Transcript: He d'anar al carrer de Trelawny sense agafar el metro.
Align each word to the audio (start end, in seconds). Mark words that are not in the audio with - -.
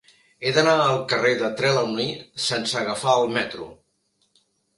He 0.45 0.51
d'anar 0.53 0.71
al 0.85 1.03
carrer 1.11 1.33
de 1.41 1.49
Trelawny 1.59 2.07
sense 2.47 2.81
agafar 2.81 3.15
el 3.21 3.31
metro. 3.37 3.71